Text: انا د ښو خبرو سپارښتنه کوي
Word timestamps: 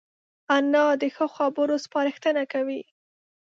انا 0.55 0.85
د 1.01 1.03
ښو 1.15 1.25
خبرو 1.37 1.75
سپارښتنه 1.85 2.43
کوي 2.53 2.81